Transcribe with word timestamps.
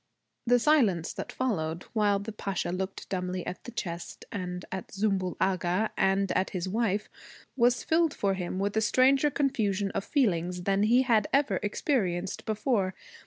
The 0.47 0.57
silence 0.57 1.13
that 1.13 1.31
followed, 1.31 1.83
while 1.93 2.17
the 2.17 2.31
Pasha 2.31 2.71
looked 2.71 3.07
dumbly 3.07 3.45
at 3.45 3.63
the 3.65 3.71
chest, 3.71 4.25
and 4.31 4.65
at 4.71 4.87
Zümbül 4.87 5.37
Agha, 5.39 5.91
and 5.95 6.31
at 6.31 6.49
his 6.49 6.67
wife, 6.67 7.07
was 7.55 7.83
filled 7.83 8.11
for 8.15 8.33
him 8.33 8.57
with 8.57 8.75
a 8.75 8.81
stranger 8.81 9.29
confusion 9.29 9.91
of 9.91 10.03
feelings 10.03 10.63
than 10.63 10.81
he 10.81 11.03
had 11.03 11.27
ever 11.31 11.59
experienced 11.61 12.45
before. 12.45 12.95